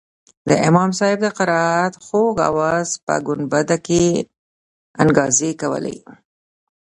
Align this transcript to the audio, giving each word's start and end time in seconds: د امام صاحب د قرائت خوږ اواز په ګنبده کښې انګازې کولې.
د 0.49 0.51
امام 0.67 0.89
صاحب 0.99 1.17
د 1.23 1.27
قرائت 1.37 1.93
خوږ 2.05 2.35
اواز 2.49 2.87
په 3.05 3.13
ګنبده 3.27 3.77
کښې 3.85 4.05
انګازې 5.01 5.51
کولې. 5.61 5.97